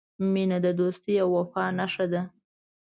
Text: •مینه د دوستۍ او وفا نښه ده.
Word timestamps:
•مینه 0.33 0.57
د 0.65 0.67
دوستۍ 0.79 1.15
او 1.23 1.29
وفا 1.37 1.63
نښه 1.77 2.05
ده. 2.11 2.21